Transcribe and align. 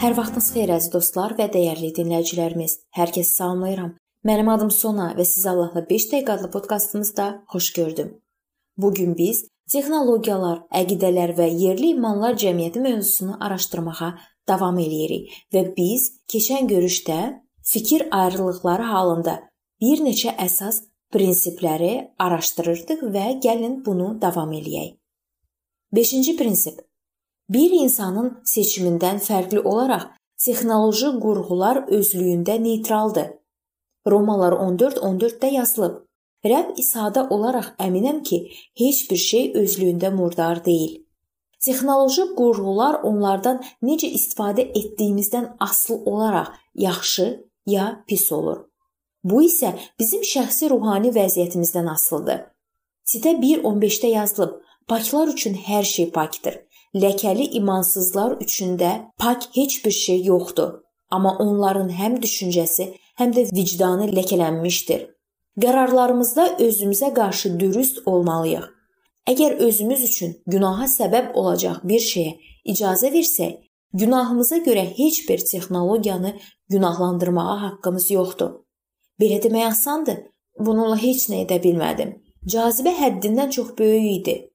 Hər 0.00 0.14
vaxtınız 0.16 0.46
xeyir 0.54 0.70
əziz 0.72 0.92
dostlar 0.94 1.34
və 1.36 1.44
dəyərli 1.52 1.90
dinləyicilərimiz. 1.92 2.78
Hər 2.96 3.10
kəsi 3.12 3.34
salamlayıram. 3.36 3.90
Mənim 4.24 4.48
adım 4.48 4.70
Sona 4.72 5.10
və 5.18 5.26
sizi 5.28 5.50
Allahla 5.50 5.82
5 5.90 6.06
dəqiqə 6.12 6.36
adlı 6.38 6.48
podkastımızda 6.54 7.26
xoş 7.52 7.66
gördüm. 7.76 8.14
Bu 8.80 8.94
gün 8.96 9.12
biz 9.18 9.42
texnologiyalar, 9.68 10.62
əqidələr 10.80 11.34
və 11.36 11.50
yerli 11.52 11.92
imanlar 11.98 12.40
cəmiyyəti 12.40 12.80
mövzusunu 12.80 13.36
araşdırmağa 13.44 14.10
davam 14.48 14.80
eləyirik 14.80 15.36
və 15.52 15.66
biz 15.76 16.08
keçən 16.32 16.72
görüşdə 16.72 17.20
fikir 17.60 18.08
ayrılıqları 18.08 18.88
halında 18.94 19.38
bir 19.84 20.00
neçə 20.00 20.32
əsas 20.48 20.86
prinsipləri 21.12 21.94
araşdırırdıq 22.16 23.04
və 23.04 23.26
gəlin 23.44 23.82
bunu 23.84 24.14
davam 24.22 24.56
eləyək. 24.62 24.94
5-ci 25.92 26.40
prinsip 26.40 26.86
Bir 27.50 27.72
insanın 27.74 28.28
seçimindən 28.46 29.16
fərqli 29.18 29.60
olaraq 29.66 30.02
texnoloji 30.44 31.08
qurğular 31.22 31.80
özlüyündə 31.96 32.54
neytraldır. 32.62 33.32
Romalılar 34.06 34.52
14:14-də 34.52 35.50
yazılıb. 35.54 35.96
Rəbb 36.44 36.78
İsa'da 36.82 37.26
olaraq 37.30 37.72
əminəm 37.86 38.22
ki, 38.28 38.38
heç 38.82 39.00
bir 39.10 39.16
şey 39.16 39.50
özlüyündə 39.62 40.12
murdar 40.14 40.64
deyil. 40.64 40.94
Texnoloji 41.64 42.28
qurğular 42.38 43.00
onlardan 43.10 43.58
necə 43.82 44.12
istifadə 44.20 44.68
etdiyimizdən 44.82 45.50
asılı 45.60 45.96
olaraq 46.12 46.54
yaxşı 46.74 47.28
ya 47.66 48.04
pis 48.06 48.32
olur. 48.32 48.64
Bu 49.24 49.42
isə 49.42 49.74
bizim 49.98 50.22
şəxsi 50.22 50.70
ruhani 50.70 51.10
vəziyyətimizdən 51.18 51.92
asılıdır. 51.96 52.40
Sitə 53.04 53.34
1:15-də 53.42 54.06
yazılıb: 54.06 54.54
Paklar 54.88 55.28
üçün 55.28 55.54
hər 55.54 55.84
şey 55.84 56.10
pakdır 56.10 56.69
ləkəli 56.94 57.50
imansızlar 57.60 58.36
üçün 58.40 58.78
də 58.78 58.92
pak 59.18 59.48
heç 59.54 59.84
bir 59.84 59.90
şey 59.90 60.24
yoxdur. 60.24 60.72
Amma 61.10 61.36
onların 61.38 61.88
həm 61.90 62.20
düşüncəsi, 62.22 62.94
həm 63.18 63.32
də 63.34 63.46
vicdanı 63.54 64.10
ləkələnmişdir. 64.16 65.06
Qərarlarımızda 65.60 66.44
özümüzə 66.66 67.14
qarşı 67.14 67.58
dürüst 67.60 68.06
olmalıyıq. 68.06 68.68
Əgər 69.28 69.58
özümüz 69.66 70.04
üçün 70.04 70.36
günaha 70.46 70.86
səbəb 70.88 71.34
olacaq 71.34 71.82
bir 71.84 72.00
şeyə 72.00 72.36
icazə 72.66 73.12
versək, 73.12 73.58
günahımıza 73.92 74.58
görə 74.66 74.84
heç 74.98 75.28
bir 75.28 75.38
texnologiyanı 75.38 76.34
günahlandırmağa 76.68 77.62
haqqımız 77.62 78.10
yoxdur. 78.10 78.50
Belə 79.20 79.42
demək 79.42 79.66
asandır. 79.66 80.18
Bununla 80.58 80.96
heç 81.02 81.28
nə 81.30 81.44
edə 81.44 81.60
bilmədim. 81.62 82.14
Cazibə 82.46 82.92
həddindən 82.96 83.50
çox 83.50 83.78
böyük 83.78 84.20
idi. 84.20 84.49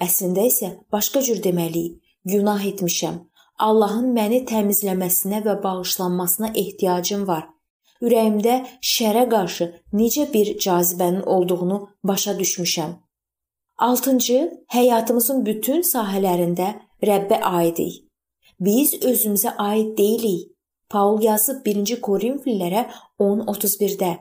Əslində 0.00 0.46
isə 0.50 0.70
başqa 0.92 1.22
cür 1.22 1.42
deməliyik. 1.42 2.00
Günah 2.24 2.64
etmişəm. 2.72 3.18
Allahın 3.58 4.10
məni 4.16 4.40
təmizləməsinə 4.50 5.44
və 5.44 5.54
bağışlanmasına 5.62 6.50
ehtiyacım 6.62 7.26
var. 7.28 7.44
Ürəyimdə 8.02 8.54
şərə 8.82 9.28
qarşı 9.30 9.68
necə 9.92 10.24
bir 10.32 10.58
cazibənin 10.58 11.22
olduğunu 11.22 11.78
başa 12.04 12.38
düşmüşəm. 12.38 12.96
6-cı, 13.78 14.40
həyatımızın 14.74 15.44
bütün 15.46 15.82
sahələrində 15.82 16.74
Rəbbə 17.02 17.40
aidik. 17.42 18.02
Biz 18.60 18.94
özümüzə 19.02 19.54
aid 19.58 19.96
deyilik. 19.98 20.50
Paul 20.90 21.22
yazıb 21.22 21.66
1-ci 21.66 22.00
Korinfillərə 22.00 22.86
10:31-də. 23.18 24.12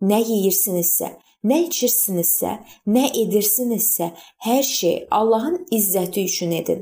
Nə 0.00 0.20
yeyirsinizsə, 0.28 1.10
Nə 1.46 1.60
içirsinizsə, 1.68 2.52
nə 2.90 3.04
edirsinizsə, 3.22 4.10
hər 4.46 4.64
şey 4.66 4.96
Allahın 5.14 5.60
izzəti 5.78 6.24
üçün 6.26 6.54
edin. 6.56 6.80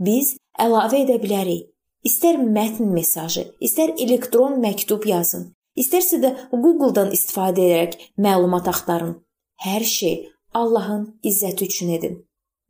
Biz 0.00 0.36
əlavə 0.64 1.02
edə 1.04 1.18
bilərik. 1.22 1.68
İstər 2.08 2.38
mətn 2.40 2.88
mesajı, 2.90 3.44
istər 3.62 3.92
elektron 4.04 4.56
məktub 4.62 5.04
yazın, 5.06 5.52
istərsə 5.78 6.18
də 6.24 6.30
Google-dan 6.50 7.12
istifadə 7.14 7.62
edərək 7.62 7.92
məlumat 8.26 8.70
axtarın. 8.72 9.12
Hər 9.62 9.84
şey 9.86 10.16
Allahın 10.54 11.04
izzəti 11.22 11.68
üçün 11.68 11.92
edin. 11.96 12.16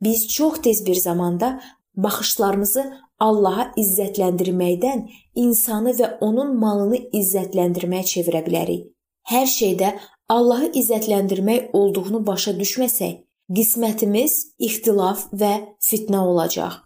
Biz 0.02 0.26
çox 0.28 0.60
tez 0.66 0.86
bir 0.86 0.94
zamanda 0.94 1.60
baxışlarımızı 1.96 2.84
Allaha 3.22 3.68
izzətləndirməkdən 3.78 5.06
insanı 5.38 5.94
və 6.00 6.08
onun 6.26 6.56
malını 6.58 6.98
izzətləndirməyə 7.20 8.08
çevirə 8.12 8.42
bilərik. 8.46 8.88
Hər 9.30 9.46
şeydə 9.46 9.92
Allahı 10.32 10.70
izzətləndirmək 10.80 11.74
olduğunu 11.76 12.22
başa 12.26 12.54
düşməsək, 12.56 13.16
qismətimiz 13.56 14.34
ixtilaf 14.66 15.26
və 15.40 15.52
fitnə 15.88 16.22
olacaq. 16.32 16.78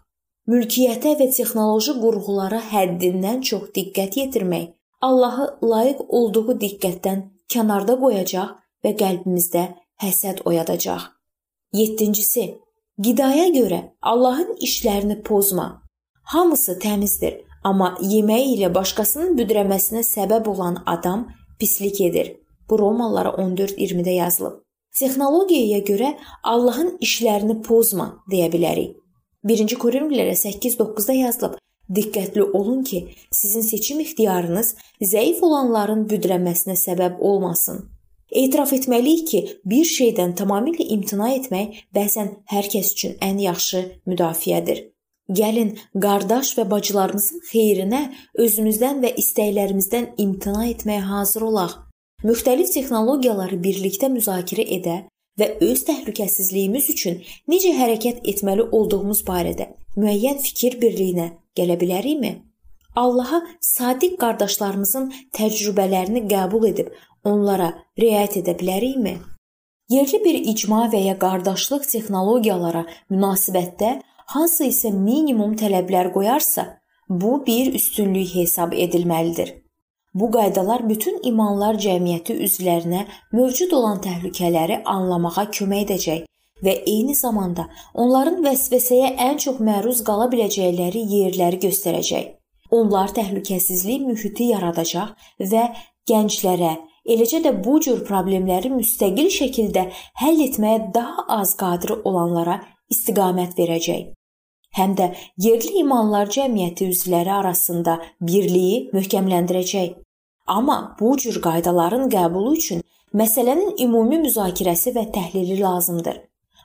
Mülkiyyətə 0.51 1.13
və 1.21 1.29
texnoloji 1.37 1.95
qurğulara 2.01 2.59
həddindən 2.73 3.45
çox 3.49 3.69
diqqət 3.77 4.19
yetirmək 4.21 4.67
Allahı 5.09 5.47
layiq 5.63 6.01
olduğu 6.19 6.57
diqqətdən 6.65 7.23
kənarda 7.53 7.95
qoyacaq 8.03 8.55
və 8.85 8.93
qəlbimizdə 9.03 9.65
həsəd 10.03 10.43
oyadacaq. 10.51 11.03
7-cisi 11.75 12.47
Qidaya 13.05 13.49
görə 13.59 13.81
Allahın 14.03 14.57
işlərini 14.67 15.21
pozma. 15.23 15.67
Hamısı 16.33 16.79
təmizdir, 16.83 17.35
amma 17.63 17.93
yeməyi 18.01 18.57
ilə 18.57 18.73
başqasının 18.75 19.37
büdrəməsinə 19.39 20.03
səbəb 20.09 20.49
olan 20.55 20.83
adam 20.87 21.29
pislik 21.61 22.01
edir. 22.09 22.33
Bu 22.71 22.79
Romalılara 22.79 23.29
14:20-də 23.29 24.11
yazılıb. 24.11 24.63
Texnologiyaya 24.99 25.79
görə 25.79 26.15
Allahın 26.43 26.97
işlərini 27.01 27.63
pozma 27.63 28.07
deyə 28.33 28.49
bilərik. 28.53 28.97
1-ci 29.45 29.77
Korinlilərə 29.77 30.35
8:9-da 30.35 31.13
yazılıb: 31.13 31.59
Diqqətli 31.95 32.43
olun 32.43 32.83
ki, 32.83 33.09
sizin 33.33 33.61
seçim 33.61 34.01
ixtiyarınız 34.01 34.75
zəif 35.03 35.45
olanların 35.45 36.07
büdrənməsinə 36.11 36.75
səbəb 36.81 37.21
olmasın. 37.21 37.85
Etiraf 38.31 38.73
etməliyik 38.73 39.29
ki, 39.31 39.41
bir 39.65 39.85
şeydən 39.85 40.35
tamamilə 40.41 40.89
imtina 40.97 41.31
etmək 41.37 41.85
bəzən 41.95 42.33
hər 42.51 42.67
kəs 42.73 42.93
üçün 42.97 43.15
ən 43.23 43.39
yaxşı 43.39 43.85
müdafiədir. 44.11 44.83
Gəlin 45.31 45.77
qardaş 46.03 46.53
və 46.59 46.71
bacılarımızın 46.71 47.47
xeyrinə 47.53 48.03
özümüzdən 48.45 49.03
və 49.05 49.15
istəklərimizdən 49.23 50.15
imtina 50.23 50.67
etməyə 50.73 51.03
hazır 51.13 51.51
olaq 51.51 51.86
müxtəlif 52.25 52.73
texnologiyaları 52.73 53.59
birlikdə 53.61 54.09
müzakirə 54.13 54.65
edə 54.79 54.97
və 55.41 55.51
öz 55.61 55.83
təhlükəsizliyimiz 55.89 56.89
üçün 56.95 57.21
necə 57.53 57.75
hərəkət 57.77 58.25
etməli 58.33 58.69
olduğumuz 58.79 59.23
barədə 59.27 59.69
müəyyən 59.97 60.41
fikir 60.45 60.81
birliyinə 60.81 61.31
gələ 61.59 61.77
bilərikmi? 61.81 62.33
Allaha 62.97 63.43
sadiq 63.61 64.17
qardaşlarımızın 64.21 65.11
təcrübələrini 65.37 66.25
qəbul 66.31 66.65
edib 66.71 66.93
onlara 67.25 67.73
riayət 68.01 68.41
edə 68.41 68.57
bilərikmi? 68.61 69.19
Yerli 69.93 70.23
bir 70.25 70.39
icma 70.53 70.87
və 70.93 71.03
ya 71.05 71.19
qardaşlıq 71.21 71.85
texnologiyalara 71.93 72.87
münasibətdə 73.13 73.93
hansı 74.33 74.71
isə 74.73 74.91
minimum 74.91 75.55
tələblər 75.61 76.11
qoyarsa, 76.17 76.65
bu 77.09 77.39
bir 77.47 77.75
üstünlük 77.75 78.35
hesab 78.35 78.73
edilməlidir. 78.73 79.53
Bu 80.17 80.31
qaydalar 80.33 80.89
bütün 80.89 81.19
imanlar 81.29 81.77
cəmiyyəti 81.85 82.35
üzvlərinə 82.45 83.03
mövcud 83.37 83.73
olan 83.79 83.99
təhlükələri 84.07 84.79
anlamağa 84.93 85.43
kömək 85.57 85.83
edəcək 85.85 86.23
və 86.65 86.73
eyni 86.93 87.17
zamanda 87.19 87.67
onların 88.05 88.39
vəsvəsəyə 88.47 89.11
ən 89.27 89.37
çox 89.45 89.61
məruz 89.69 90.01
qala 90.07 90.31
biləcəkləri 90.33 91.03
yerləri 91.11 91.61
göstərəcək. 91.67 92.31
Onlar 92.79 93.13
təhlükəsizlik 93.19 94.07
mühiti 94.09 94.49
yaradacaq 94.55 95.29
və 95.53 95.67
gənclərə, 96.09 96.73
eləcə 97.13 97.43
də 97.45 97.53
bu 97.69 97.77
cür 97.85 98.01
problemləri 98.09 98.73
müstəqil 98.73 99.29
şəkildə 99.37 99.85
həll 100.23 100.43
etməyə 100.49 100.81
daha 100.97 101.29
az 101.43 101.53
qadir 101.61 101.93
olanlara 101.99 102.63
istiqamət 102.89 103.53
verəcək 103.61 104.17
həm 104.77 104.97
də 104.97 105.13
yerli 105.45 105.79
imanlar 105.83 106.29
cəmiyyəti 106.33 106.91
üzvləri 106.93 107.33
arasında 107.33 108.01
birliyi 108.21 108.83
möhkəmləndirəcək. 108.97 110.06
Amma 110.47 110.97
bu 111.01 111.17
cür 111.17 111.41
qaydaların 111.43 112.09
qəbulu 112.11 112.55
üçün 112.57 112.83
məsələnin 113.15 113.77
ümumi 113.85 114.21
müzakirəsi 114.27 114.95
və 114.95 115.11
təhlili 115.13 115.61
lazımdır. 115.61 116.21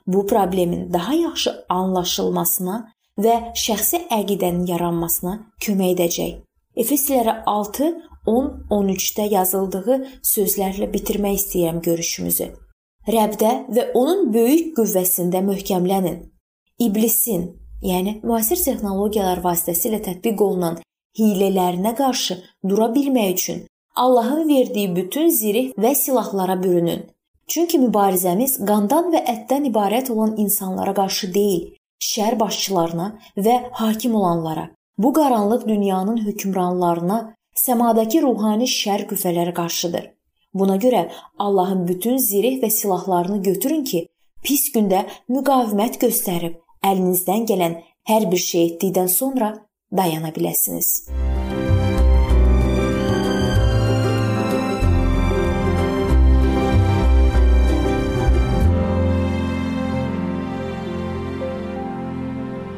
Bu 0.06 0.26
problemin 0.26 0.92
daha 0.92 1.14
yaxşı 1.14 1.52
anlaşılmasına 1.68 2.76
və 3.18 3.34
şəxsi 3.64 4.06
əqidənin 4.10 4.66
yaranmasına 4.66 5.38
kömək 5.60 5.94
edəcək. 5.96 6.32
Efeslilərə 6.76 7.42
6 7.46 7.90
10-13-də 8.26 9.26
yazıldığı 9.32 9.96
sözlərlə 10.22 10.86
bitirmək 10.92 11.40
istəyirəm 11.40 11.80
görüşümüzü. 11.82 12.52
Rəbdə 13.08 13.50
və 13.74 13.88
onun 13.98 14.28
böyük 14.34 14.76
qüvvəsində 14.76 15.42
möhkəmlənin. 15.42 16.20
İblisin, 16.78 17.48
yəni 17.82 18.20
müasir 18.22 18.62
texnologiyalar 18.62 19.42
vasitəsilə 19.42 19.98
tətbiq 20.06 20.42
olunan 20.42 20.78
hilələrinə 21.18 21.96
qarşı 21.98 22.38
dura 22.68 22.88
bilmək 22.94 23.34
üçün 23.34 23.62
Allahın 23.94 24.48
verdiyi 24.48 24.96
bütün 24.96 25.28
zirih 25.28 25.72
və 25.78 25.94
silahlara 25.94 26.62
bürünün. 26.62 27.02
Çünki 27.46 27.78
mübarizəmiz 27.78 28.54
qandan 28.66 29.10
və 29.12 29.20
ətdən 29.28 29.68
ibarət 29.68 30.10
olan 30.12 30.36
insanlara 30.40 30.94
qarşı 30.94 31.34
deyil, 31.34 31.66
şər 32.00 32.38
başçılarına 32.40 33.08
və 33.36 33.56
hakim 33.72 34.14
olanlara, 34.14 34.70
bu 34.98 35.12
qaranlıq 35.12 35.68
dünyanın 35.68 36.24
hökmranlarına 36.26 37.18
səmadakı 37.64 38.22
ruhani 38.22 38.64
şər 38.64 39.04
qüvvələri 39.10 39.52
qarşıdır. 39.54 40.08
Buna 40.54 40.76
görə 40.76 41.08
Allahın 41.38 41.88
bütün 41.88 42.16
zireh 42.16 42.62
və 42.62 42.70
silahlarını 42.70 43.42
götürün 43.42 43.84
ki, 43.84 44.08
pis 44.42 44.70
gündə 44.74 45.04
müqavimət 45.28 46.00
göstərib 46.00 46.56
əlinizdən 46.84 47.44
gələn 47.52 47.76
hər 48.08 48.30
bir 48.32 48.40
şey 48.48 48.66
etdikdən 48.70 49.12
sonra 49.18 49.54
dayana 49.92 50.32
biləsiniz. 50.32 51.31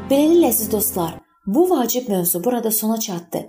Beləliklə 0.05 0.51
əziz 0.51 0.67
dostlar, 0.69 1.13
bu 1.49 1.63
vacib 1.69 2.11
mövzu 2.13 2.37
burada 2.45 2.71
sona 2.71 2.99
çatdı. 3.01 3.39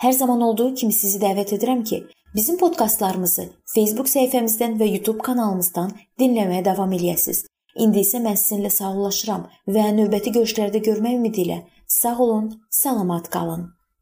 Hər 0.00 0.14
zaman 0.16 0.40
olduğu 0.46 0.70
kimi 0.80 0.94
sizi 0.96 1.18
dəvət 1.20 1.52
edirəm 1.58 1.82
ki, 1.90 1.98
bizim 2.34 2.56
podkastlarımızı 2.62 3.44
Facebook 3.74 4.08
səhifəmizdən 4.08 4.78
və 4.80 4.88
YouTube 4.94 5.20
kanalımızdan 5.28 5.92
dinləməyə 6.22 6.64
davam 6.70 6.96
eləyəsiniz. 6.96 7.44
İndi 7.84 8.00
isə 8.06 8.22
mən 8.24 8.40
sizinlə 8.40 8.72
sağollaşıram 8.72 9.44
və 9.68 9.90
növbəti 9.98 10.32
görüşlərdə 10.38 10.80
görmək 10.88 11.20
ümidi 11.20 11.44
ilə 11.44 11.62
sağ 12.00 12.16
olun, 12.16 12.52
salamat 12.70 13.28
qalın. 13.28 13.75